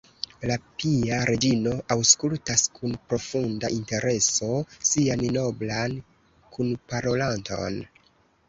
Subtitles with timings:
[0.51, 4.49] La pia reĝino aŭskultas kun profunda intereso
[4.93, 5.97] sian noblan
[6.57, 7.79] kunparolanton.